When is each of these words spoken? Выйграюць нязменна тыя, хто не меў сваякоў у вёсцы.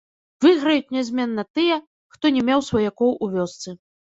Выйграюць 0.45 0.93
нязменна 0.95 1.45
тыя, 1.59 1.77
хто 2.15 2.25
не 2.39 2.45
меў 2.51 2.67
сваякоў 2.71 3.17
у 3.27 3.33
вёсцы. 3.37 3.79